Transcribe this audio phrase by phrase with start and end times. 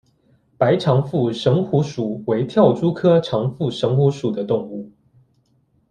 [0.57, 4.91] 白长腹蝇虎属为跳蛛科长腹蝇虎属的动物。